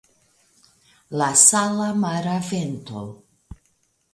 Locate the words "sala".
1.41-1.91